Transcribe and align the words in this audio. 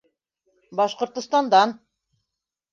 Башҡортостандан. 0.79 1.77